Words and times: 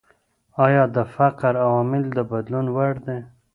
ايا 0.65 0.83
د 0.95 0.97
فقر 1.15 1.53
عوامل 1.65 2.03
د 2.13 2.17
بدلون 2.31 2.67
وړ 2.75 2.93
دي؟ 3.05 3.19